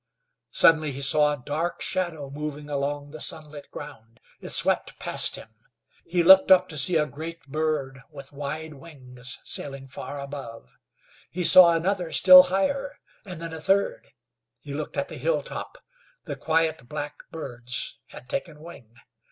[0.49, 4.19] Suddenly he saw a dark shadow moving along the sunlit ground.
[4.39, 5.49] It swept past him.
[6.07, 10.75] He looked up to see a great bird with wide wings sailing far above.
[11.29, 14.07] He saw another still higher, and then a third.
[14.61, 15.77] He looked at the hilltop.
[16.23, 18.95] The quiet, black birds had taken wing.